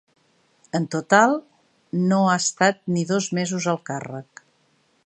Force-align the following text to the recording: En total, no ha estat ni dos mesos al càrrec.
En 0.79 0.87
total, 0.95 1.35
no 2.13 2.19
ha 2.31 2.39
estat 2.45 2.83
ni 2.97 3.05
dos 3.13 3.31
mesos 3.41 3.71
al 3.77 3.83
càrrec. 3.93 4.47